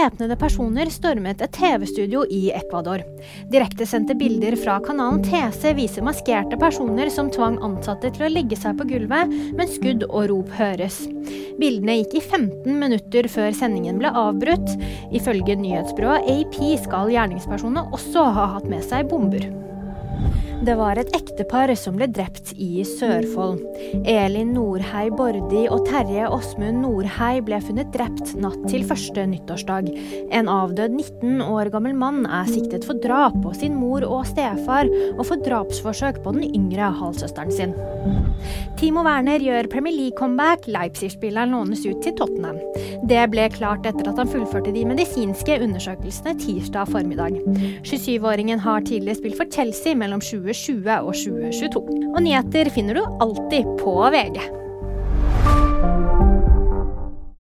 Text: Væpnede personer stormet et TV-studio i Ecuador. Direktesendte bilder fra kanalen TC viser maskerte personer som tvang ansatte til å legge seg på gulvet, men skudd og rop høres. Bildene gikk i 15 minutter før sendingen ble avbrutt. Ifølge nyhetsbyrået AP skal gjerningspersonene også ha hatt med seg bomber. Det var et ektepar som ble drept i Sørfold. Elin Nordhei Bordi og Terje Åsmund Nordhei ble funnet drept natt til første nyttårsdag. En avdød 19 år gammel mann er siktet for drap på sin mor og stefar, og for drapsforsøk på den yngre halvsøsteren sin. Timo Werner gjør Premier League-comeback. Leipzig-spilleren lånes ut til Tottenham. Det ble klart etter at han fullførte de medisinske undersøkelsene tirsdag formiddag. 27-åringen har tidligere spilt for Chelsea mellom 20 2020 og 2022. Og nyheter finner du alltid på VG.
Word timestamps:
Væpnede 0.00 0.36
personer 0.40 0.88
stormet 0.88 1.42
et 1.44 1.52
TV-studio 1.52 2.22
i 2.32 2.48
Ecuador. 2.56 3.02
Direktesendte 3.52 4.14
bilder 4.16 4.54
fra 4.56 4.78
kanalen 4.80 5.20
TC 5.26 5.74
viser 5.76 6.06
maskerte 6.06 6.56
personer 6.60 7.10
som 7.12 7.28
tvang 7.28 7.58
ansatte 7.66 8.08
til 8.14 8.24
å 8.24 8.30
legge 8.32 8.56
seg 8.56 8.78
på 8.78 8.86
gulvet, 8.88 9.34
men 9.58 9.68
skudd 9.68 10.06
og 10.08 10.30
rop 10.30 10.54
høres. 10.56 11.02
Bildene 11.60 11.98
gikk 11.98 12.16
i 12.16 12.24
15 12.24 12.80
minutter 12.80 13.28
før 13.28 13.52
sendingen 13.58 14.00
ble 14.00 14.14
avbrutt. 14.16 14.72
Ifølge 15.12 15.58
nyhetsbyrået 15.60 16.32
AP 16.32 16.60
skal 16.86 17.12
gjerningspersonene 17.12 17.90
også 17.92 18.24
ha 18.38 18.54
hatt 18.54 18.70
med 18.72 18.86
seg 18.86 19.10
bomber. 19.12 19.50
Det 20.60 20.74
var 20.76 20.98
et 21.00 21.08
ektepar 21.16 21.70
som 21.80 21.94
ble 21.96 22.04
drept 22.12 22.50
i 22.60 22.82
Sørfold. 22.84 23.62
Elin 24.04 24.50
Nordhei 24.52 25.06
Bordi 25.08 25.62
og 25.72 25.86
Terje 25.88 26.26
Åsmund 26.28 26.82
Nordhei 26.84 27.40
ble 27.46 27.62
funnet 27.64 27.88
drept 27.94 28.34
natt 28.36 28.60
til 28.68 28.84
første 28.84 29.24
nyttårsdag. 29.30 29.88
En 30.36 30.50
avdød 30.52 30.98
19 30.98 31.40
år 31.46 31.70
gammel 31.72 31.96
mann 31.96 32.26
er 32.28 32.50
siktet 32.52 32.84
for 32.84 33.00
drap 33.00 33.38
på 33.40 33.54
sin 33.56 33.78
mor 33.80 34.04
og 34.04 34.28
stefar, 34.28 34.90
og 35.16 35.24
for 35.30 35.40
drapsforsøk 35.46 36.20
på 36.26 36.36
den 36.36 36.52
yngre 36.52 36.92
halvsøsteren 37.00 37.56
sin. 37.56 37.72
Timo 38.80 39.02
Werner 39.04 39.40
gjør 39.40 39.68
Premier 39.72 39.92
League-comeback. 39.96 40.68
Leipzig-spilleren 40.72 41.52
lånes 41.52 41.82
ut 41.88 42.04
til 42.04 42.14
Tottenham. 42.16 42.60
Det 43.08 43.24
ble 43.32 43.48
klart 43.52 43.88
etter 43.88 44.08
at 44.08 44.20
han 44.20 44.28
fullførte 44.30 44.72
de 44.76 44.84
medisinske 44.88 45.58
undersøkelsene 45.64 46.36
tirsdag 46.40 46.88
formiddag. 46.92 47.36
27-åringen 47.84 48.60
har 48.64 48.84
tidligere 48.84 49.20
spilt 49.20 49.40
for 49.40 49.52
Chelsea 49.52 49.96
mellom 49.96 50.20
20 50.24 50.49
2020 50.56 50.96
og 51.06 51.14
2022. 51.14 52.14
Og 52.14 52.22
nyheter 52.24 52.70
finner 52.74 52.98
du 52.98 53.20
alltid 53.24 53.68
på 53.80 53.94
VG. 54.14 54.59